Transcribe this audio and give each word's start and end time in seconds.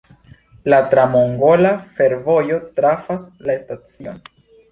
La 0.73 0.77
tra-mongola 0.93 1.73
fervojo 1.99 2.59
trafas 2.79 3.27
la 3.49 3.59
stacion. 3.63 4.19